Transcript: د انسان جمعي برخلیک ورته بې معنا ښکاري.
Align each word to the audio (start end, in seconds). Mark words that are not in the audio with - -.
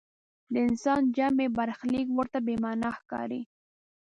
د 0.53 0.55
انسان 0.67 1.01
جمعي 1.17 1.47
برخلیک 1.57 2.07
ورته 2.11 2.39
بې 2.45 2.55
معنا 2.63 2.89
ښکاري. 2.99 3.41